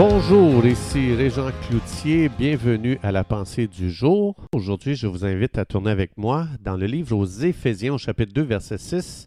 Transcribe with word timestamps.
Bonjour, 0.00 0.64
ici 0.64 1.12
Régent 1.12 1.50
Cloutier, 1.66 2.28
bienvenue 2.28 3.00
à 3.02 3.10
la 3.10 3.24
pensée 3.24 3.66
du 3.66 3.90
jour. 3.90 4.36
Aujourd'hui, 4.54 4.94
je 4.94 5.08
vous 5.08 5.24
invite 5.24 5.58
à 5.58 5.64
tourner 5.64 5.90
avec 5.90 6.16
moi 6.16 6.46
dans 6.62 6.76
le 6.76 6.86
livre 6.86 7.16
aux 7.16 7.26
Éphésiens 7.26 7.94
au 7.94 7.98
chapitre 7.98 8.32
2 8.32 8.42
verset 8.42 8.78
6 8.78 9.26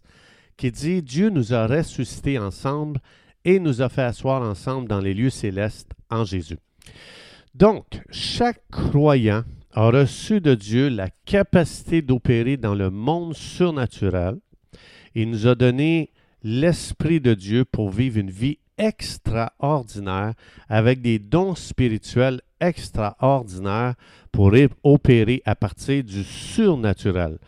qui 0.56 0.72
dit 0.72 1.02
Dieu 1.02 1.28
nous 1.28 1.52
a 1.52 1.66
ressuscités 1.66 2.38
ensemble 2.38 3.00
et 3.44 3.60
nous 3.60 3.82
a 3.82 3.90
fait 3.90 4.00
asseoir 4.00 4.40
ensemble 4.40 4.88
dans 4.88 5.00
les 5.00 5.12
lieux 5.12 5.28
célestes 5.28 5.92
en 6.08 6.24
Jésus. 6.24 6.56
Donc, 7.54 8.00
chaque 8.08 8.62
croyant 8.70 9.42
a 9.74 9.90
reçu 9.90 10.40
de 10.40 10.54
Dieu 10.54 10.88
la 10.88 11.10
capacité 11.26 12.00
d'opérer 12.00 12.56
dans 12.56 12.74
le 12.74 12.88
monde 12.88 13.34
surnaturel. 13.34 14.36
Il 15.14 15.28
nous 15.28 15.46
a 15.46 15.54
donné 15.54 16.12
l'Esprit 16.42 17.20
de 17.20 17.34
Dieu 17.34 17.66
pour 17.66 17.90
vivre 17.90 18.16
une 18.16 18.30
vie 18.30 18.58
extraordinaire 18.78 20.34
avec 20.68 21.00
des 21.00 21.18
dons 21.18 21.54
spirituels 21.54 22.40
extraordinaires 22.60 23.94
pour 24.30 24.52
opérer 24.82 25.42
à 25.44 25.54
partir 25.54 26.02
du 26.04 26.24
surnaturel. 26.24 27.38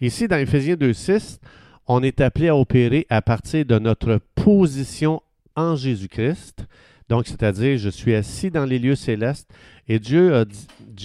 Ici, 0.00 0.28
dans 0.28 0.36
Éphésiens 0.36 0.74
2.6, 0.74 1.38
on 1.86 2.02
est 2.02 2.20
appelé 2.20 2.48
à 2.48 2.56
opérer 2.56 3.06
à 3.08 3.22
partir 3.22 3.64
de 3.64 3.78
notre 3.78 4.20
position 4.34 5.22
en 5.54 5.76
Jésus-Christ. 5.76 6.66
Donc, 7.08 7.26
c'est-à-dire, 7.28 7.78
je 7.78 7.88
suis 7.88 8.14
assis 8.14 8.50
dans 8.50 8.64
les 8.64 8.78
lieux 8.78 8.96
célestes 8.96 9.48
et 9.88 10.00
Dieu, 10.00 10.44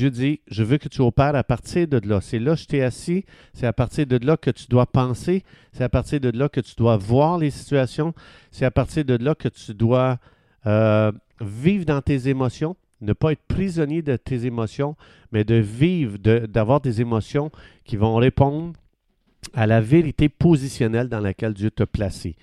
dit, 0.10 0.40
je 0.48 0.64
veux 0.64 0.78
que 0.78 0.90
tu 0.90 1.02
opères 1.02 1.36
à 1.36 1.44
partir 1.44 1.88
de 1.88 2.02
là. 2.08 2.22
C'est 2.22 2.40
là 2.40 2.56
que 2.56 2.62
je 2.62 2.66
t'ai 2.66 2.82
assis, 2.82 3.26
c'est 3.54 3.68
à 3.68 3.74
partir 3.74 4.08
de 4.08 4.18
là 4.26 4.38
que 4.38 4.50
tu 4.50 4.66
dois 4.68 4.88
penser, 4.88 5.44
c'est 5.74 5.84
à 5.84 5.90
partir 5.90 6.20
de 6.20 6.30
là 6.30 6.50
que 6.50 6.62
tu 6.62 6.74
dois 6.76 6.98
voir 6.98 7.38
les 7.38 7.52
situations, 7.52 8.14
c'est 8.50 8.66
à 8.66 8.72
partir 8.72 9.06
de 9.06 9.16
là 9.16 9.36
que 9.36 9.48
tu 9.48 9.76
dois 9.76 10.18
euh, 10.66 11.12
vivre 11.40 11.86
dans 11.86 12.02
tes 12.02 12.28
émotions, 12.28 12.76
ne 13.02 13.14
pas 13.14 13.34
être 13.34 13.44
prisonnier 13.48 14.02
de 14.02 14.16
tes 14.16 14.46
émotions, 14.46 14.96
mais 15.32 15.44
de 15.44 15.56
vivre, 15.56 16.18
d'avoir 16.18 16.82
des 16.82 17.02
émotions 17.02 17.52
qui 17.84 17.98
vont 17.98 18.16
répondre 18.16 18.74
à 19.54 19.68
la 19.68 19.82
vérité 19.82 20.30
positionnelle 20.30 21.10
dans 21.10 21.20
laquelle 21.20 21.54
Dieu 21.54 21.72
t'a 21.72 21.86
placé. 21.86 22.36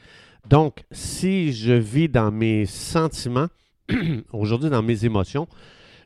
Donc, 0.48 0.84
si 0.92 1.52
je 1.52 1.72
vis 1.72 2.08
dans 2.08 2.30
mes 2.30 2.66
sentiments, 2.66 3.48
aujourd'hui 4.32 4.70
dans 4.70 4.82
mes 4.82 5.04
émotions, 5.04 5.48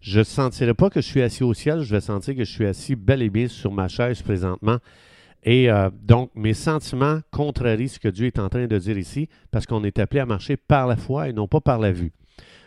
je 0.01 0.19
ne 0.19 0.25
sentirai 0.25 0.75
pas 0.75 0.91
que 0.91 1.01
je 1.01 1.07
suis 1.07 1.23
assis 1.23 1.45
au 1.45 1.55
ciel, 1.55 1.83
je 1.83 1.95
vais 1.95 2.01
sentir 2.01 2.35
que 2.35 2.45
je 2.45 2.51
suis 2.51 2.67
assis 2.67 2.97
bel 2.97 3.23
et 3.23 3.31
bien 3.31 3.49
sur 3.49 3.71
ma 3.71 3.89
chaise 3.89 4.21
présentement. 4.23 4.79
Et 5.45 5.71
euh, 5.71 5.91
donc, 6.03 6.31
mes 6.35 6.55
sentiments 6.55 7.21
contrarient 7.31 7.89
ce 7.89 7.99
que 7.99 8.09
Dieu 8.09 8.27
est 8.27 8.39
en 8.39 8.49
train 8.49 8.67
de 8.67 8.79
dire 8.79 8.99
ici, 8.99 9.29
parce 9.51 9.67
qu'on 9.67 9.85
est 9.85 9.99
appelé 9.99 10.21
à 10.21 10.27
marcher 10.27 10.57
par 10.57 10.87
la 10.87 10.97
foi 10.97 11.29
et 11.29 11.33
non 11.33 11.49
pas 11.49 11.61
par 11.61 11.79
la 11.79 11.93
vue. 11.93 12.13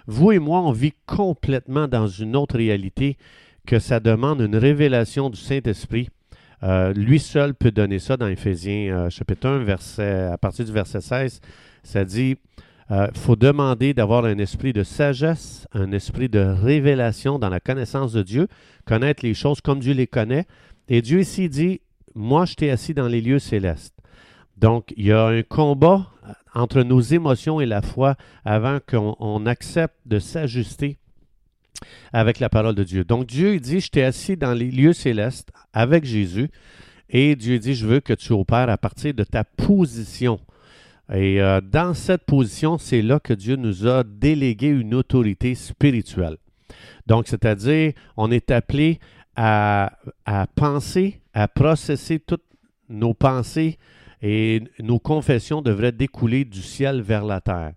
Vous 0.07 0.31
et 0.31 0.39
moi, 0.39 0.61
on 0.61 0.72
vit 0.72 0.94
complètement 1.05 1.88
dans 1.88 2.07
une 2.07 2.35
autre 2.35 2.57
réalité 2.57 3.17
que 3.66 3.79
ça 3.79 4.00
demande 4.00 4.41
une 4.41 4.55
révélation 4.55 5.29
du 5.29 5.39
Saint-Esprit. 5.39 6.09
Euh, 6.63 6.93
lui 6.93 7.19
seul 7.19 7.53
peut 7.53 7.71
donner 7.71 7.99
ça 7.99 8.17
dans 8.17 8.27
Éphésiens 8.27 8.95
euh, 8.95 9.09
chapitre 9.09 9.47
1, 9.47 9.59
verset, 9.59 10.23
à 10.31 10.37
partir 10.37 10.65
du 10.65 10.71
verset 10.71 11.01
16. 11.01 11.41
Ça 11.83 12.05
dit 12.05 12.37
il 12.89 12.95
euh, 12.95 13.07
faut 13.15 13.35
demander 13.35 13.95
d'avoir 13.95 14.25
un 14.25 14.37
esprit 14.37 14.71
de 14.71 14.83
sagesse, 14.83 15.67
un 15.73 15.91
esprit 15.91 16.29
de 16.29 16.39
révélation 16.39 17.39
dans 17.39 17.49
la 17.49 17.59
connaissance 17.59 18.13
de 18.13 18.21
Dieu, 18.21 18.47
connaître 18.85 19.25
les 19.25 19.33
choses 19.33 19.59
comme 19.59 19.79
Dieu 19.79 19.93
les 19.93 20.05
connaît. 20.05 20.45
Et 20.87 21.01
Dieu 21.01 21.19
ici 21.19 21.49
dit, 21.49 21.81
moi 22.13 22.45
je 22.45 22.53
t'ai 22.53 22.69
assis 22.69 22.93
dans 22.93 23.07
les 23.07 23.21
lieux 23.21 23.39
célestes. 23.39 23.95
Donc, 24.57 24.93
il 24.95 25.07
y 25.07 25.11
a 25.11 25.25
un 25.25 25.41
combat 25.41 26.07
entre 26.53 26.83
nos 26.83 27.01
émotions 27.01 27.59
et 27.59 27.65
la 27.65 27.81
foi 27.81 28.15
avant 28.45 28.79
qu'on 28.87 29.45
accepte 29.47 29.97
de 30.05 30.19
s'ajuster 30.19 30.97
avec 32.13 32.39
la 32.39 32.50
parole 32.50 32.75
de 32.75 32.83
Dieu. 32.83 33.03
Donc, 33.03 33.25
Dieu 33.27 33.59
dit, 33.59 33.79
je 33.79 33.89
t'ai 33.89 34.03
assis 34.03 34.38
dans 34.38 34.53
les 34.53 34.72
lieux 34.72 34.94
célestes 34.94 35.51
avec 35.73 36.05
Jésus. 36.05 36.50
Et 37.09 37.35
Dieu 37.35 37.59
dit, 37.59 37.75
je 37.75 37.85
veux 37.85 38.00
que 38.00 38.13
tu 38.13 38.33
opères 38.33 38.69
à 38.69 38.77
partir 38.77 39.13
de 39.13 39.23
ta 39.23 39.44
position 39.44 40.39
et 41.13 41.39
euh, 41.41 41.61
dans 41.61 41.94
cette 41.94 42.23
position, 42.23 42.77
c'est 42.77 43.01
là 43.01 43.19
que 43.19 43.33
Dieu 43.33 43.55
nous 43.55 43.88
a 43.88 44.03
délégué 44.03 44.67
une 44.67 44.95
autorité 44.95 45.53
spirituelle. 45.53 46.38
Donc, 47.05 47.27
c'est-à-dire, 47.27 47.94
on 48.17 48.31
est 48.31 48.50
appelé 48.50 49.00
à, 49.35 49.97
à, 50.25 50.47
penser, 50.47 51.21
à 51.33 51.47
processer 51.47 52.19
toutes 52.19 52.45
nos 52.89 53.13
pensées 53.13 53.77
et 54.21 54.63
nos 54.79 54.97
confessions 54.97 55.61
devraient 55.61 55.91
découler 55.91 56.45
du 56.45 56.61
ciel 56.61 57.01
vers 57.01 57.25
la 57.25 57.41
terre. 57.41 57.73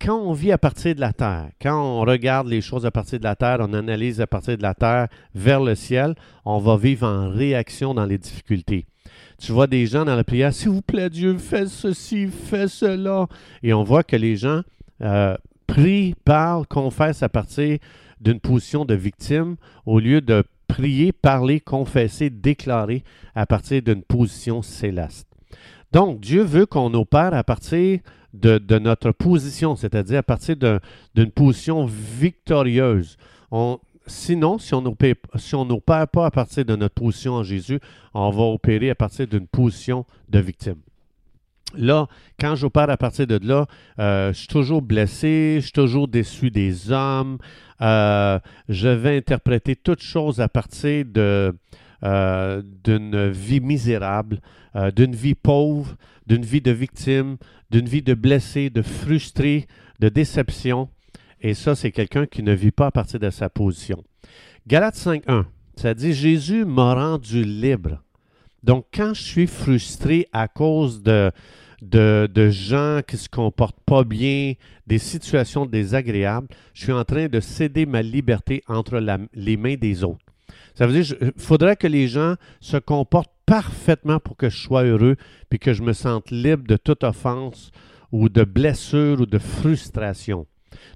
Quand 0.00 0.18
on 0.18 0.32
vit 0.32 0.52
à 0.52 0.58
partir 0.58 0.94
de 0.94 1.00
la 1.00 1.12
terre, 1.12 1.48
quand 1.60 1.80
on 1.80 2.00
regarde 2.02 2.48
les 2.48 2.60
choses 2.60 2.84
à 2.84 2.90
partir 2.90 3.18
de 3.18 3.24
la 3.24 3.34
terre, 3.34 3.58
on 3.60 3.72
analyse 3.72 4.20
à 4.20 4.26
partir 4.26 4.58
de 4.58 4.62
la 4.62 4.74
terre 4.74 5.08
vers 5.34 5.60
le 5.60 5.74
ciel, 5.74 6.14
on 6.44 6.58
va 6.58 6.76
vivre 6.76 7.06
en 7.06 7.30
réaction 7.30 7.94
dans 7.94 8.04
les 8.04 8.18
difficultés. 8.18 8.86
Tu 9.38 9.52
vois 9.52 9.66
des 9.66 9.86
gens 9.86 10.04
dans 10.04 10.14
la 10.14 10.24
prière, 10.24 10.52
s'il 10.52 10.68
vous 10.68 10.82
plaît 10.82 11.08
Dieu, 11.08 11.38
fais 11.38 11.66
ceci, 11.66 12.28
fais 12.28 12.68
cela. 12.68 13.26
Et 13.62 13.72
on 13.72 13.84
voit 13.84 14.02
que 14.02 14.16
les 14.16 14.36
gens 14.36 14.62
euh, 15.00 15.36
prient, 15.66 16.14
parlent, 16.24 16.66
confessent 16.66 17.22
à 17.22 17.30
partir 17.30 17.78
d'une 18.20 18.40
position 18.40 18.84
de 18.84 18.94
victime 18.94 19.56
au 19.86 19.98
lieu 19.98 20.20
de 20.20 20.44
prier, 20.68 21.12
parler, 21.12 21.60
confesser, 21.60 22.28
déclarer 22.28 23.02
à 23.34 23.46
partir 23.46 23.80
d'une 23.82 24.02
position 24.02 24.60
céleste. 24.60 25.26
Donc, 25.92 26.20
Dieu 26.20 26.42
veut 26.42 26.66
qu'on 26.66 26.92
opère 26.94 27.34
à 27.34 27.44
partir 27.44 28.00
de, 28.34 28.78
notre 28.78 29.12
position, 29.12 29.76
c'est-à-dire 29.76 30.18
à 30.18 30.22
partir 30.22 30.56
d'une 31.14 31.30
position 31.30 31.86
victorieuse. 31.86 33.16
On, 33.50 33.78
Sinon, 34.08 34.58
si 34.58 34.72
on 34.72 34.82
n'opère 34.82 36.08
pas 36.08 36.26
à 36.26 36.30
partir 36.30 36.64
de 36.64 36.76
notre 36.76 36.94
position 36.94 37.34
en 37.34 37.42
Jésus, 37.42 37.80
on 38.14 38.30
va 38.30 38.44
opérer 38.44 38.90
à 38.90 38.94
partir 38.94 39.26
d'une 39.26 39.48
position 39.48 40.06
de 40.28 40.38
victime. 40.38 40.76
Là, 41.76 42.06
quand 42.38 42.54
j'opère 42.54 42.88
à 42.88 42.96
partir 42.96 43.26
de 43.26 43.40
là, 43.42 43.66
euh, 43.98 44.32
je 44.32 44.38
suis 44.38 44.46
toujours 44.46 44.80
blessé, 44.80 45.56
je 45.56 45.64
suis 45.64 45.72
toujours 45.72 46.06
déçu 46.06 46.50
des 46.50 46.92
hommes, 46.92 47.38
euh, 47.82 48.38
je 48.68 48.88
vais 48.88 49.16
interpréter 49.16 49.74
toutes 49.74 50.02
choses 50.02 50.40
à 50.40 50.48
partir 50.48 51.04
de, 51.04 51.52
euh, 52.06 52.62
d'une 52.84 53.28
vie 53.28 53.60
misérable, 53.60 54.40
d'une 54.94 55.14
vie 55.14 55.34
pauvre, 55.34 55.96
d'une 56.26 56.44
vie 56.44 56.60
de 56.60 56.70
victime, 56.70 57.36
d'une 57.70 57.86
vie 57.86 58.02
de 58.02 58.14
blessé, 58.14 58.70
de 58.70 58.82
frustré, 58.82 59.66
de 60.00 60.08
déception. 60.08 60.88
Et 61.40 61.54
ça, 61.54 61.74
c'est 61.74 61.92
quelqu'un 61.92 62.26
qui 62.26 62.42
ne 62.42 62.52
vit 62.52 62.70
pas 62.70 62.86
à 62.86 62.90
partir 62.90 63.20
de 63.20 63.30
sa 63.30 63.48
position. 63.48 64.02
Galates 64.66 64.96
5.1, 64.96 65.44
ça 65.76 65.94
dit 65.94 66.12
Jésus 66.12 66.64
m'a 66.64 66.94
rendu 66.94 67.44
libre. 67.44 68.02
Donc, 68.62 68.86
quand 68.92 69.14
je 69.14 69.22
suis 69.22 69.46
frustré 69.46 70.26
à 70.32 70.48
cause 70.48 71.02
de, 71.02 71.30
de, 71.82 72.50
gens 72.50 73.00
qui 73.06 73.14
ne 73.14 73.20
se 73.20 73.28
comportent 73.28 73.80
pas 73.86 74.02
bien, 74.02 74.54
des 74.86 74.98
situations 74.98 75.66
désagréables, 75.66 76.48
je 76.74 76.84
suis 76.84 76.92
en 76.92 77.04
train 77.04 77.28
de 77.28 77.40
céder 77.40 77.86
ma 77.86 78.02
liberté 78.02 78.62
entre 78.66 78.98
les 79.34 79.56
mains 79.56 79.76
des 79.76 80.02
autres. 80.02 80.25
Ça 80.76 80.86
veut 80.86 80.92
dire 80.92 81.18
qu'il 81.18 81.32
faudrait 81.36 81.76
que 81.76 81.86
les 81.86 82.06
gens 82.06 82.34
se 82.60 82.76
comportent 82.76 83.32
parfaitement 83.46 84.20
pour 84.20 84.36
que 84.36 84.50
je 84.50 84.58
sois 84.58 84.84
heureux, 84.84 85.16
puis 85.48 85.58
que 85.58 85.72
je 85.72 85.82
me 85.82 85.92
sente 85.92 86.30
libre 86.30 86.66
de 86.66 86.76
toute 86.76 87.04
offense 87.04 87.70
ou 88.12 88.28
de 88.28 88.44
blessure 88.44 89.20
ou 89.20 89.26
de 89.26 89.38
frustration. 89.38 90.46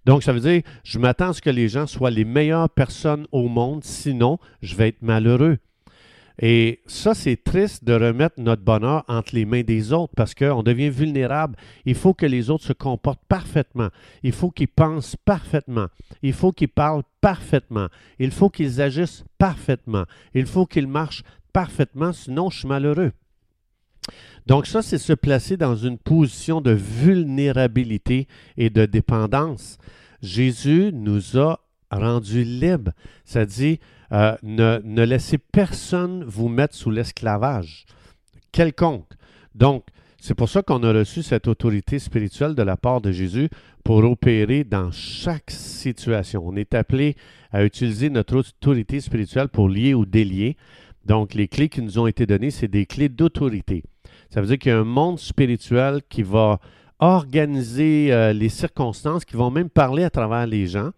Donc, 0.04 0.22
ça 0.22 0.32
veut 0.32 0.40
dire, 0.40 0.62
je 0.84 0.98
m'attends 0.98 1.30
à 1.30 1.32
ce 1.32 1.40
que 1.40 1.50
les 1.50 1.68
gens 1.68 1.86
soient 1.86 2.10
les 2.10 2.24
meilleures 2.24 2.68
personnes 2.68 3.26
au 3.32 3.48
monde, 3.48 3.84
sinon, 3.84 4.38
je 4.62 4.74
vais 4.76 4.88
être 4.88 5.02
malheureux. 5.02 5.58
Et 6.42 6.80
ça, 6.86 7.12
c'est 7.14 7.36
triste 7.36 7.84
de 7.84 7.92
remettre 7.92 8.40
notre 8.40 8.62
bonheur 8.62 9.04
entre 9.08 9.34
les 9.34 9.44
mains 9.44 9.62
des 9.62 9.92
autres 9.92 10.14
parce 10.16 10.34
qu'on 10.34 10.62
devient 10.62 10.88
vulnérable. 10.88 11.56
Il 11.84 11.94
faut 11.94 12.14
que 12.14 12.24
les 12.24 12.48
autres 12.48 12.64
se 12.64 12.72
comportent 12.72 13.24
parfaitement. 13.28 13.90
Il 14.22 14.32
faut 14.32 14.50
qu'ils 14.50 14.68
pensent 14.68 15.16
parfaitement. 15.16 15.88
Il 16.22 16.32
faut 16.32 16.52
qu'ils 16.52 16.68
parlent 16.68 17.02
parfaitement. 17.20 17.88
Il 18.18 18.30
faut 18.30 18.48
qu'ils 18.48 18.80
agissent 18.80 19.22
parfaitement. 19.36 20.04
Il 20.32 20.46
faut 20.46 20.64
qu'ils 20.64 20.88
marchent 20.88 21.24
parfaitement, 21.52 22.12
sinon 22.14 22.48
je 22.48 22.60
suis 22.60 22.68
malheureux. 22.68 23.12
Donc 24.46 24.66
ça, 24.66 24.80
c'est 24.80 24.98
se 24.98 25.12
placer 25.12 25.58
dans 25.58 25.76
une 25.76 25.98
position 25.98 26.62
de 26.62 26.70
vulnérabilité 26.70 28.28
et 28.56 28.70
de 28.70 28.86
dépendance. 28.86 29.76
Jésus 30.22 30.90
nous 30.94 31.38
a 31.38 31.60
rendus 31.90 32.44
libres. 32.44 32.92
Ça 33.24 33.44
dit, 33.44 33.80
euh, 34.12 34.36
ne, 34.42 34.80
ne, 34.84 35.04
laissez 35.04 35.38
personne 35.38 36.24
vous 36.24 36.48
mettre 36.48 36.74
sous 36.74 36.90
l'esclavage, 36.90 37.86
quelconque. 38.52 39.12
Donc, 39.54 39.84
c'est 40.20 40.34
pour 40.34 40.48
ça 40.48 40.62
qu'on 40.62 40.82
a 40.82 40.92
reçu 40.92 41.22
cette 41.22 41.48
autorité 41.48 41.98
spirituelle 41.98 42.54
de 42.54 42.62
la 42.62 42.76
part 42.76 43.00
de 43.00 43.10
Jésus 43.10 43.48
pour 43.84 44.04
opérer 44.04 44.64
dans 44.64 44.90
chaque 44.90 45.50
situation. 45.50 46.42
On 46.46 46.56
est 46.56 46.74
appelé 46.74 47.16
à 47.50 47.64
utiliser 47.64 48.10
notre 48.10 48.36
autorité 48.36 49.00
spirituelle 49.00 49.48
pour 49.48 49.68
lier 49.68 49.94
ou 49.94 50.04
délier. 50.04 50.56
Donc, 51.06 51.34
les 51.34 51.48
clés 51.48 51.70
qui 51.70 51.80
nous 51.80 51.98
ont 51.98 52.06
été 52.06 52.26
données, 52.26 52.50
c'est 52.50 52.68
des 52.68 52.84
clés 52.84 53.08
d'autorité. 53.08 53.82
Ça 54.28 54.40
veut 54.40 54.46
dire 54.46 54.58
qu'il 54.58 54.70
y 54.70 54.74
a 54.74 54.78
un 54.78 54.84
monde 54.84 55.18
spirituel 55.18 56.02
qui 56.08 56.22
va 56.22 56.60
organiser 56.98 58.12
euh, 58.12 58.32
les 58.34 58.50
circonstances, 58.50 59.24
qui 59.24 59.36
vont 59.36 59.50
même 59.50 59.70
parler 59.70 60.04
à 60.04 60.10
travers 60.10 60.46
les 60.46 60.66
gens. 60.66 60.90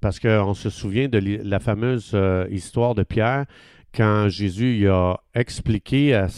Parce 0.00 0.20
qu'on 0.20 0.54
se 0.54 0.70
souvient 0.70 1.08
de 1.08 1.18
la 1.42 1.58
fameuse 1.58 2.12
euh, 2.14 2.46
histoire 2.50 2.94
de 2.94 3.02
Pierre 3.02 3.46
quand 3.96 4.28
Jésus 4.28 4.88
a 4.88 5.20
expliqué 5.34 6.14
à, 6.14 6.28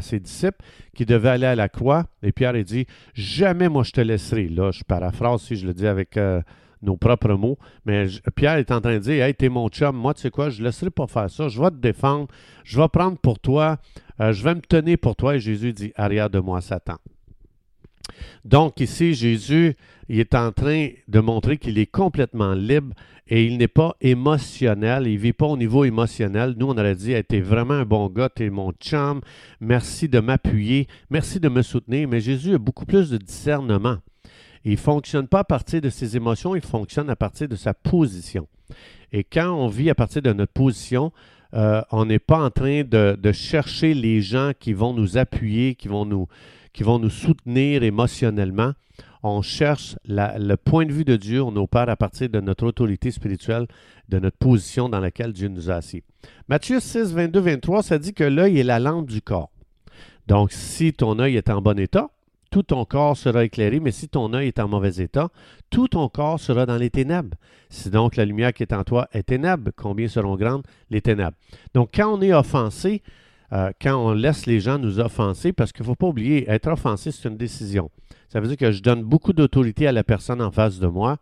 ses 0.00 0.20
disciples 0.20 0.58
qu'il 0.94 1.06
devait 1.06 1.30
aller 1.30 1.46
à 1.46 1.54
la 1.54 1.68
croix. 1.68 2.04
Et 2.22 2.32
Pierre 2.32 2.54
a 2.54 2.62
dit 2.62 2.86
Jamais 3.14 3.68
moi 3.68 3.82
je 3.82 3.92
te 3.92 4.00
laisserai. 4.00 4.48
Là, 4.48 4.70
je 4.70 4.84
paraphrase 4.84 5.42
si 5.42 5.56
je 5.56 5.66
le 5.66 5.72
dis 5.72 5.86
avec 5.86 6.16
euh, 6.16 6.42
nos 6.82 6.96
propres 6.96 7.32
mots. 7.32 7.58
Mais 7.86 8.06
Pierre 8.34 8.56
est 8.56 8.70
en 8.70 8.80
train 8.80 8.94
de 8.94 8.98
dire 8.98 9.24
Hey, 9.24 9.34
t'es 9.34 9.48
mon 9.48 9.68
chum, 9.68 9.96
moi, 9.96 10.12
tu 10.14 10.22
sais 10.22 10.30
quoi, 10.30 10.50
je 10.50 10.60
ne 10.60 10.66
laisserai 10.66 10.90
pas 10.90 11.06
faire 11.06 11.30
ça. 11.30 11.48
Je 11.48 11.60
vais 11.60 11.70
te 11.70 11.76
défendre. 11.76 12.28
Je 12.64 12.80
vais 12.80 12.88
prendre 12.88 13.18
pour 13.18 13.38
toi. 13.38 13.78
Euh, 14.20 14.32
je 14.32 14.44
vais 14.44 14.54
me 14.54 14.60
tenir 14.60 14.98
pour 14.98 15.16
toi. 15.16 15.36
Et 15.36 15.40
Jésus 15.40 15.72
dit 15.72 15.92
Arrière 15.96 16.28
de 16.28 16.38
moi, 16.38 16.60
Satan. 16.60 16.98
Donc 18.44 18.80
ici, 18.80 19.14
Jésus 19.14 19.74
est 20.08 20.34
en 20.34 20.52
train 20.52 20.88
de 21.08 21.20
montrer 21.20 21.56
qu'il 21.56 21.78
est 21.78 21.86
complètement 21.86 22.54
libre 22.54 22.94
et 23.28 23.44
il 23.44 23.58
n'est 23.58 23.68
pas 23.68 23.96
émotionnel, 24.00 25.06
il 25.06 25.14
ne 25.14 25.18
vit 25.18 25.32
pas 25.32 25.46
au 25.46 25.56
niveau 25.56 25.84
émotionnel. 25.84 26.54
Nous, 26.56 26.66
on 26.66 26.78
aurait 26.78 26.94
dit, 26.94 27.14
tu 27.28 27.36
es 27.36 27.40
vraiment 27.40 27.74
un 27.74 27.84
bon 27.84 28.08
gars, 28.08 28.28
tu 28.34 28.44
es 28.44 28.50
mon 28.50 28.72
chum, 28.72 29.20
merci 29.60 30.08
de 30.08 30.20
m'appuyer, 30.20 30.86
merci 31.10 31.40
de 31.40 31.48
me 31.48 31.62
soutenir, 31.62 32.08
mais 32.08 32.20
Jésus 32.20 32.54
a 32.54 32.58
beaucoup 32.58 32.86
plus 32.86 33.10
de 33.10 33.18
discernement. 33.18 33.96
Il 34.64 34.72
ne 34.72 34.76
fonctionne 34.76 35.26
pas 35.26 35.40
à 35.40 35.44
partir 35.44 35.80
de 35.80 35.90
ses 35.90 36.16
émotions, 36.16 36.54
il 36.54 36.62
fonctionne 36.62 37.10
à 37.10 37.16
partir 37.16 37.48
de 37.48 37.56
sa 37.56 37.74
position. 37.74 38.46
Et 39.12 39.24
quand 39.24 39.52
on 39.52 39.68
vit 39.68 39.90
à 39.90 39.94
partir 39.94 40.22
de 40.22 40.32
notre 40.32 40.52
position, 40.52 41.12
euh, 41.54 41.82
on 41.90 42.04
n'est 42.04 42.18
pas 42.18 42.38
en 42.38 42.50
train 42.50 42.82
de, 42.82 43.32
chercher 43.32 43.94
les 43.94 44.20
gens 44.20 44.52
qui 44.58 44.72
vont 44.72 44.92
nous 44.92 45.18
appuyer, 45.18 45.74
qui 45.74 45.88
vont 45.88 46.04
nous, 46.04 46.28
qui 46.76 46.84
vont 46.84 47.00
nous 47.00 47.10
soutenir 47.10 47.82
émotionnellement 47.82 48.74
on 49.22 49.42
cherche 49.42 49.96
le 50.06 50.54
point 50.56 50.86
de 50.86 50.92
vue 50.92 51.04
de 51.04 51.16
Dieu, 51.16 51.42
on 51.42 51.54
opère 51.56 51.88
à 51.88 51.96
partir 51.96 52.28
de 52.28 52.40
notre 52.40 52.66
autorité 52.66 53.10
spirituelle, 53.10 53.66
de 54.08 54.18
notre 54.18 54.36
position 54.36 54.88
dans 54.88 55.00
laquelle 55.00 55.32
Dieu 55.32 55.48
nous 55.48 55.70
a 55.70 55.74
assis. 55.74 56.02
Matthieu 56.48 56.80
6, 56.80 57.12
22, 57.12 57.40
23, 57.40 57.82
ça 57.82 57.98
dit 57.98 58.14
que 58.14 58.24
l'œil 58.24 58.58
est 58.58 58.64
la 58.64 58.78
lampe 58.78 59.06
du 59.06 59.22
corps. 59.22 59.50
Donc, 60.26 60.52
si 60.52 60.92
ton 60.92 61.18
œil 61.18 61.36
est 61.36 61.50
en 61.50 61.60
bon 61.60 61.78
état, 61.78 62.10
tout 62.50 62.62
ton 62.62 62.84
corps 62.84 63.16
sera 63.16 63.44
éclairé, 63.44 63.80
mais 63.80 63.90
si 63.90 64.08
ton 64.08 64.32
œil 64.32 64.48
est 64.48 64.58
en 64.58 64.68
mauvais 64.68 64.96
état, 65.02 65.28
tout 65.70 65.88
ton 65.88 66.08
corps 66.08 66.40
sera 66.40 66.64
dans 66.66 66.76
les 66.76 66.90
ténèbres. 66.90 67.36
Si 67.68 67.90
donc 67.90 68.16
la 68.16 68.24
lumière 68.24 68.52
qui 68.52 68.62
est 68.62 68.72
en 68.72 68.84
toi 68.84 69.08
est 69.12 69.24
ténèbre, 69.24 69.70
combien 69.76 70.08
seront 70.08 70.36
grandes? 70.36 70.62
Les 70.90 71.00
ténèbres? 71.00 71.36
Donc, 71.74 71.90
quand 71.94 72.16
on 72.16 72.22
est 72.22 72.32
offensé, 72.32 73.02
euh, 73.52 73.70
quand 73.80 73.94
on 73.96 74.12
laisse 74.12 74.46
les 74.46 74.60
gens 74.60 74.78
nous 74.78 75.00
offenser, 75.00 75.52
parce 75.52 75.72
qu'il 75.72 75.82
ne 75.82 75.86
faut 75.86 75.94
pas 75.94 76.06
oublier, 76.06 76.48
être 76.50 76.68
offensé, 76.68 77.10
c'est 77.12 77.28
une 77.28 77.36
décision. 77.36 77.90
Ça 78.28 78.40
veut 78.40 78.48
dire 78.48 78.56
que 78.56 78.72
je 78.72 78.82
donne 78.82 79.02
beaucoup 79.02 79.32
d'autorité 79.32 79.86
à 79.86 79.92
la 79.92 80.04
personne 80.04 80.42
en 80.42 80.50
face 80.50 80.78
de 80.78 80.86
moi 80.86 81.18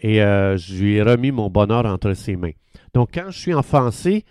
et 0.00 0.22
euh, 0.22 0.56
je 0.56 0.74
lui 0.76 0.94
ai 0.94 1.02
remis 1.02 1.32
mon 1.32 1.50
bonheur 1.50 1.84
entre 1.86 2.14
ses 2.14 2.36
mains. 2.36 2.52
Donc, 2.94 3.10
quand 3.12 3.30
je 3.30 3.38
suis 3.38 3.54
offensé, 3.54 4.24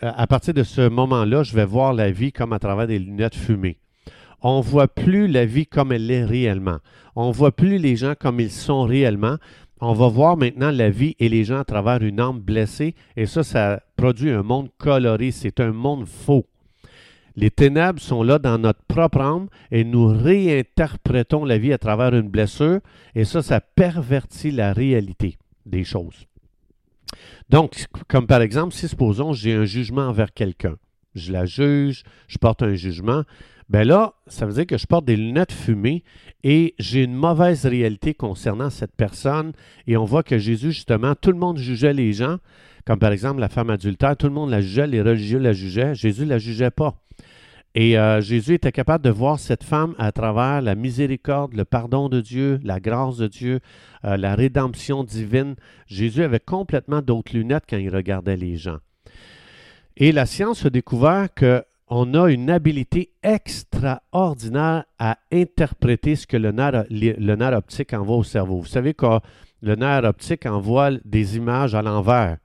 à 0.00 0.26
partir 0.26 0.54
de 0.54 0.62
ce 0.62 0.88
moment-là, 0.88 1.42
je 1.42 1.54
vais 1.54 1.64
voir 1.64 1.92
la 1.92 2.10
vie 2.10 2.32
comme 2.32 2.52
à 2.52 2.58
travers 2.58 2.86
des 2.86 2.98
lunettes 2.98 3.34
fumées. 3.34 3.78
On 4.40 4.58
ne 4.58 4.62
voit 4.62 4.86
plus 4.86 5.26
la 5.26 5.44
vie 5.44 5.66
comme 5.66 5.90
elle 5.90 6.10
est 6.10 6.24
réellement. 6.24 6.78
On 7.16 7.28
ne 7.28 7.32
voit 7.32 7.50
plus 7.50 7.78
les 7.78 7.96
gens 7.96 8.14
comme 8.18 8.38
ils 8.38 8.52
sont 8.52 8.82
réellement. 8.82 9.36
On 9.80 9.92
va 9.92 10.08
voir 10.08 10.36
maintenant 10.36 10.70
la 10.70 10.90
vie 10.90 11.14
et 11.18 11.28
les 11.28 11.44
gens 11.44 11.60
à 11.60 11.64
travers 11.64 12.02
une 12.02 12.18
âme 12.20 12.40
blessée. 12.40 12.94
Et 13.16 13.26
ça, 13.26 13.42
ça 13.44 13.82
produit 13.96 14.30
un 14.30 14.42
monde 14.42 14.70
coloré. 14.78 15.30
C'est 15.30 15.60
un 15.60 15.72
monde 15.72 16.06
faux. 16.06 16.46
Les 17.36 17.52
ténèbres 17.52 18.00
sont 18.00 18.24
là 18.24 18.40
dans 18.40 18.58
notre 18.58 18.82
propre 18.82 19.20
âme 19.20 19.46
et 19.70 19.84
nous 19.84 20.08
réinterprétons 20.08 21.44
la 21.44 21.56
vie 21.56 21.72
à 21.72 21.78
travers 21.78 22.12
une 22.12 22.28
blessure 22.28 22.80
et 23.14 23.24
ça, 23.24 23.42
ça 23.42 23.60
pervertit 23.60 24.50
la 24.50 24.72
réalité 24.72 25.38
des 25.64 25.84
choses. 25.84 26.26
Donc, 27.48 27.86
comme 28.08 28.26
par 28.26 28.42
exemple, 28.42 28.74
si 28.74 28.88
supposons 28.88 29.32
j'ai 29.34 29.54
un 29.54 29.66
jugement 29.66 30.08
envers 30.08 30.34
quelqu'un, 30.34 30.78
je 31.14 31.32
la 31.32 31.46
juge, 31.46 32.02
je 32.26 32.38
porte 32.38 32.64
un 32.64 32.74
jugement, 32.74 33.22
ben 33.68 33.86
là, 33.86 34.14
ça 34.26 34.46
veut 34.46 34.54
dire 34.54 34.66
que 34.66 34.78
je 34.78 34.86
porte 34.86 35.04
des 35.04 35.16
lunettes 35.16 35.52
fumées 35.52 36.02
et 36.42 36.74
j'ai 36.78 37.02
une 37.02 37.14
mauvaise 37.14 37.66
réalité 37.66 38.14
concernant 38.14 38.70
cette 38.70 38.96
personne. 38.96 39.52
Et 39.86 39.96
on 39.96 40.04
voit 40.04 40.22
que 40.22 40.38
Jésus, 40.38 40.72
justement, 40.72 41.14
tout 41.14 41.32
le 41.32 41.38
monde 41.38 41.58
jugeait 41.58 41.92
les 41.92 42.14
gens, 42.14 42.38
comme 42.86 42.98
par 42.98 43.12
exemple 43.12 43.40
la 43.40 43.50
femme 43.50 43.68
adultère, 43.68 44.16
tout 44.16 44.26
le 44.26 44.32
monde 44.32 44.50
la 44.50 44.62
jugeait, 44.62 44.86
les 44.86 45.02
religieux 45.02 45.38
la 45.38 45.52
jugeaient, 45.52 45.94
Jésus 45.94 46.22
ne 46.22 46.30
la 46.30 46.38
jugeait 46.38 46.70
pas. 46.70 46.94
Et 47.74 47.98
euh, 47.98 48.22
Jésus 48.22 48.54
était 48.54 48.72
capable 48.72 49.04
de 49.04 49.10
voir 49.10 49.38
cette 49.38 49.62
femme 49.62 49.94
à 49.98 50.10
travers 50.12 50.62
la 50.62 50.74
miséricorde, 50.74 51.52
le 51.52 51.66
pardon 51.66 52.08
de 52.08 52.22
Dieu, 52.22 52.58
la 52.64 52.80
grâce 52.80 53.18
de 53.18 53.26
Dieu, 53.28 53.60
euh, 54.06 54.16
la 54.16 54.34
rédemption 54.34 55.04
divine. 55.04 55.54
Jésus 55.86 56.22
avait 56.22 56.40
complètement 56.40 57.02
d'autres 57.02 57.36
lunettes 57.36 57.64
quand 57.68 57.76
il 57.76 57.94
regardait 57.94 58.38
les 58.38 58.56
gens. 58.56 58.78
Et 59.98 60.12
la 60.12 60.24
science 60.24 60.64
a 60.64 60.70
découvert 60.70 61.28
qu'on 61.88 62.12
a 62.14 62.30
une 62.30 62.50
habilité 62.50 63.12
extraordinaire 63.22 64.84
à 64.98 65.18
interpréter 65.32 66.16
ce 66.16 66.26
que 66.26 66.36
le 66.36 66.52
nerf, 66.52 66.84
le 66.90 67.34
nerf 67.34 67.56
optique 67.56 67.94
envoie 67.94 68.16
au 68.16 68.24
cerveau. 68.24 68.60
Vous 68.60 68.66
savez 68.66 68.92
que 68.92 69.06
le 69.62 69.74
nerf 69.74 70.04
optique 70.04 70.44
envoie 70.46 70.90
des 71.04 71.36
images 71.36 71.74
à 71.74 71.82
l'envers. 71.82 72.36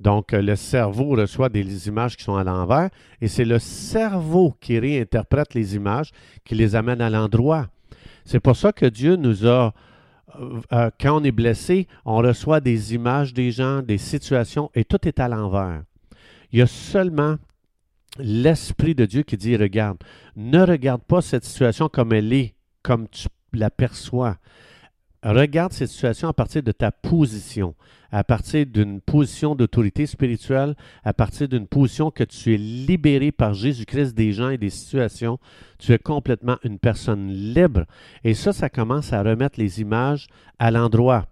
Donc, 0.00 0.32
euh, 0.32 0.42
le 0.42 0.54
cerveau 0.56 1.10
reçoit 1.10 1.48
des 1.48 1.88
images 1.88 2.16
qui 2.16 2.24
sont 2.24 2.36
à 2.36 2.44
l'envers 2.44 2.90
et 3.20 3.28
c'est 3.28 3.44
le 3.44 3.58
cerveau 3.58 4.54
qui 4.60 4.78
réinterprète 4.78 5.54
les 5.54 5.74
images, 5.74 6.12
qui 6.44 6.54
les 6.54 6.76
amène 6.76 7.00
à 7.00 7.10
l'endroit. 7.10 7.66
C'est 8.24 8.40
pour 8.40 8.56
ça 8.56 8.72
que 8.72 8.86
Dieu 8.86 9.16
nous 9.16 9.46
a, 9.46 9.72
euh, 10.38 10.60
euh, 10.72 10.90
quand 11.00 11.20
on 11.20 11.24
est 11.24 11.32
blessé, 11.32 11.88
on 12.04 12.18
reçoit 12.18 12.60
des 12.60 12.94
images 12.94 13.34
des 13.34 13.50
gens, 13.50 13.82
des 13.82 13.98
situations 13.98 14.70
et 14.74 14.84
tout 14.84 15.06
est 15.06 15.18
à 15.18 15.28
l'envers. 15.28 15.82
Il 16.52 16.60
y 16.60 16.62
a 16.62 16.66
seulement 16.66 17.36
l'Esprit 18.18 18.94
de 18.94 19.04
Dieu 19.04 19.22
qui 19.22 19.36
dit, 19.36 19.56
regarde, 19.56 19.98
ne 20.36 20.60
regarde 20.60 21.02
pas 21.02 21.20
cette 21.20 21.44
situation 21.44 21.88
comme 21.88 22.12
elle 22.12 22.32
est, 22.32 22.54
comme 22.82 23.08
tu 23.08 23.28
la 23.52 23.70
perçois. 23.70 24.36
Regarde 25.22 25.72
cette 25.72 25.88
situation 25.88 26.28
à 26.28 26.32
partir 26.32 26.62
de 26.62 26.70
ta 26.70 26.92
position, 26.92 27.74
à 28.12 28.22
partir 28.22 28.64
d'une 28.66 29.00
position 29.00 29.56
d'autorité 29.56 30.06
spirituelle, 30.06 30.76
à 31.02 31.12
partir 31.12 31.48
d'une 31.48 31.66
position 31.66 32.12
que 32.12 32.22
tu 32.22 32.54
es 32.54 32.56
libéré 32.56 33.32
par 33.32 33.52
Jésus-Christ 33.52 34.14
des 34.14 34.32
gens 34.32 34.50
et 34.50 34.58
des 34.58 34.70
situations. 34.70 35.38
Tu 35.78 35.92
es 35.92 35.98
complètement 35.98 36.56
une 36.62 36.78
personne 36.78 37.28
libre. 37.30 37.84
Et 38.22 38.34
ça, 38.34 38.52
ça 38.52 38.70
commence 38.70 39.12
à 39.12 39.22
remettre 39.22 39.58
les 39.58 39.80
images 39.80 40.28
à 40.60 40.70
l'endroit. 40.70 41.26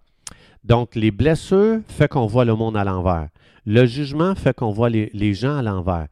Donc, 0.65 0.95
les 0.95 1.11
blessures 1.11 1.79
fait 1.87 2.09
qu'on 2.09 2.25
voit 2.25 2.43
le 2.43 2.55
monde 2.55 2.75
à 2.75 2.83
l'envers. 2.83 3.29
Le 3.65 3.85
jugement 3.85 4.35
fait 4.35 4.53
qu'on 4.53 4.71
voit 4.71 4.89
les, 4.89 5.09
les 5.13 5.33
gens 5.33 5.57
à 5.57 5.61
l'envers. 5.61 6.07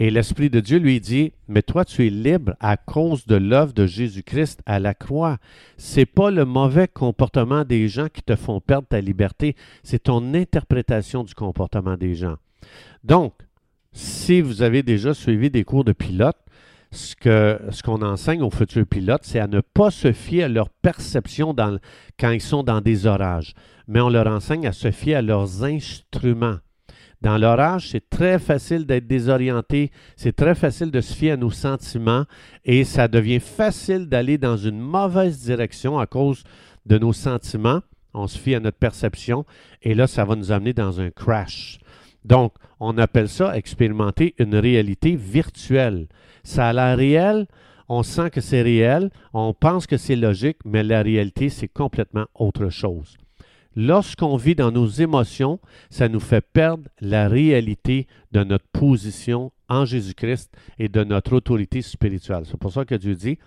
Et 0.00 0.10
l'Esprit 0.10 0.48
de 0.48 0.60
Dieu 0.60 0.78
lui 0.78 1.00
dit, 1.00 1.32
mais 1.48 1.62
toi 1.62 1.84
tu 1.84 2.06
es 2.06 2.10
libre 2.10 2.54
à 2.60 2.76
cause 2.76 3.26
de 3.26 3.34
l'œuvre 3.34 3.72
de 3.72 3.84
Jésus-Christ 3.84 4.60
à 4.64 4.78
la 4.78 4.94
croix. 4.94 5.38
C'est 5.76 6.06
pas 6.06 6.30
le 6.30 6.44
mauvais 6.44 6.86
comportement 6.86 7.64
des 7.64 7.88
gens 7.88 8.06
qui 8.08 8.22
te 8.22 8.36
font 8.36 8.60
perdre 8.60 8.86
ta 8.86 9.00
liberté, 9.00 9.56
c'est 9.82 10.04
ton 10.04 10.34
interprétation 10.34 11.24
du 11.24 11.34
comportement 11.34 11.96
des 11.96 12.14
gens. 12.14 12.36
Donc, 13.02 13.34
si 13.92 14.40
vous 14.40 14.62
avez 14.62 14.84
déjà 14.84 15.14
suivi 15.14 15.50
des 15.50 15.64
cours 15.64 15.82
de 15.82 15.92
pilote, 15.92 16.36
ce 16.92 17.82
qu'on 17.82 18.02
enseigne 18.02 18.42
aux 18.42 18.50
futurs 18.50 18.86
pilotes, 18.86 19.24
c'est 19.24 19.40
à 19.40 19.48
ne 19.48 19.60
pas 19.60 19.90
se 19.90 20.12
fier 20.12 20.44
à 20.44 20.48
leur 20.48 20.70
perception 20.70 21.56
quand 22.18 22.30
ils 22.30 22.40
sont 22.40 22.62
dans 22.62 22.80
des 22.80 23.06
orages, 23.06 23.52
mais 23.88 24.00
on 24.00 24.08
leur 24.08 24.28
enseigne 24.28 24.66
à 24.68 24.72
se 24.72 24.92
fier 24.92 25.16
à 25.16 25.22
leurs 25.22 25.64
instruments. 25.64 26.58
Dans 27.20 27.36
l'orage, 27.36 27.90
c'est 27.90 28.08
très 28.08 28.38
facile 28.38 28.86
d'être 28.86 29.08
désorienté, 29.08 29.90
c'est 30.16 30.36
très 30.36 30.54
facile 30.54 30.92
de 30.92 31.00
se 31.00 31.12
fier 31.12 31.32
à 31.32 31.36
nos 31.36 31.50
sentiments 31.50 32.24
et 32.64 32.84
ça 32.84 33.08
devient 33.08 33.40
facile 33.40 34.08
d'aller 34.08 34.38
dans 34.38 34.56
une 34.56 34.78
mauvaise 34.78 35.40
direction 35.40 35.98
à 35.98 36.06
cause 36.06 36.44
de 36.86 36.96
nos 36.96 37.12
sentiments. 37.12 37.80
On 38.14 38.28
se 38.28 38.38
fie 38.38 38.54
à 38.54 38.60
notre 38.60 38.78
perception 38.78 39.44
et 39.82 39.94
là, 39.94 40.06
ça 40.06 40.24
va 40.24 40.36
nous 40.36 40.52
amener 40.52 40.72
dans 40.72 41.00
un 41.00 41.10
crash. 41.10 41.78
Donc, 42.24 42.52
on 42.78 42.96
appelle 42.98 43.28
ça 43.28 43.56
expérimenter 43.56 44.34
une 44.38 44.54
réalité 44.54 45.16
virtuelle. 45.16 46.06
Ça 46.44 46.68
a 46.68 46.72
l'air 46.72 46.96
réel, 46.96 47.46
on 47.88 48.02
sent 48.02 48.30
que 48.30 48.40
c'est 48.40 48.62
réel, 48.62 49.10
on 49.32 49.54
pense 49.54 49.86
que 49.86 49.96
c'est 49.96 50.16
logique, 50.16 50.58
mais 50.64 50.84
la 50.84 51.02
réalité, 51.02 51.48
c'est 51.48 51.68
complètement 51.68 52.26
autre 52.34 52.68
chose. 52.68 53.16
Lorsqu'on 53.80 54.36
vit 54.36 54.56
dans 54.56 54.72
nos 54.72 54.88
émotions, 54.88 55.60
ça 55.88 56.08
nous 56.08 56.18
fait 56.18 56.40
perdre 56.40 56.90
la 57.00 57.28
réalité 57.28 58.08
de 58.32 58.42
notre 58.42 58.66
position 58.72 59.52
en 59.68 59.84
Jésus-Christ 59.84 60.52
et 60.80 60.88
de 60.88 61.04
notre 61.04 61.36
autorité 61.36 61.80
spirituelle. 61.80 62.42
C'est 62.44 62.58
pour 62.58 62.72
ça 62.72 62.84
que 62.84 62.96
Dieu 62.96 63.14
dit, 63.14 63.38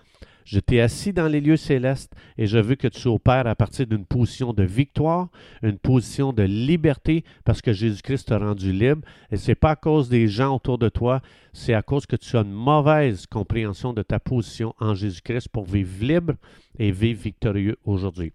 je 0.45 0.61
t'ai 0.61 0.79
assis 0.79 1.11
dans 1.11 1.27
les 1.27 1.41
lieux 1.41 1.57
célestes 1.57 2.13
et 2.37 2.47
je 2.47 2.57
veux 2.57 2.75
que 2.75 2.87
tu 2.87 3.09
opères 3.09 3.45
à 3.45 3.55
partir 3.55 3.85
d'une 3.87 4.05
position 4.05 4.53
de 4.53 4.63
victoire, 4.63 5.27
une 5.63 5.77
position 5.77 6.31
de 6.31 6.43
liberté, 6.43 7.25
parce 7.43 7.61
que 7.61 7.73
Jésus-Christ 7.73 8.29
t'a 8.29 8.37
rendu 8.37 8.71
libre. 8.71 9.05
Et 9.31 9.35
ce 9.35 9.51
n'est 9.51 9.55
pas 9.55 9.71
à 9.71 9.75
cause 9.75 10.07
des 10.07 10.29
gens 10.29 10.55
autour 10.55 10.77
de 10.77 10.87
toi, 10.87 11.21
c'est 11.51 11.73
à 11.73 11.81
cause 11.81 12.05
que 12.05 12.15
tu 12.15 12.37
as 12.37 12.43
une 12.43 12.53
mauvaise 12.53 13.25
compréhension 13.25 13.91
de 13.91 14.01
ta 14.01 14.21
position 14.21 14.75
en 14.79 14.95
Jésus-Christ 14.95 15.49
pour 15.49 15.65
vivre 15.65 16.05
libre 16.05 16.35
et 16.79 16.93
vivre 16.93 17.21
victorieux 17.21 17.75
aujourd'hui. 17.83 18.31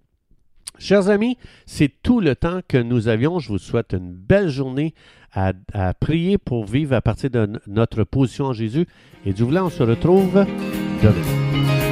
Chers 0.78 1.09
amis, 1.09 1.38
c'est 1.64 1.90
tout 2.02 2.21
le 2.21 2.37
temps 2.37 2.61
que 2.66 2.78
nous 2.78 3.09
avions. 3.09 3.38
Je 3.38 3.49
vous 3.49 3.59
souhaite 3.59 3.92
une 3.92 4.12
belle 4.12 4.49
journée 4.49 4.95
à, 5.33 5.52
prier 5.95 6.38
pour 6.38 6.64
vivre 6.64 6.95
à 6.95 7.00
partir 7.00 7.30
de 7.30 7.61
notre 7.66 8.04
position 8.04 8.47
en 8.47 8.52
Jésus. 8.52 8.87
Et 9.25 9.33
du 9.33 9.42
voulant, 9.42 9.66
on 9.66 9.71
se 9.71 9.83
retrouve 9.83 10.47
demain. 11.02 11.86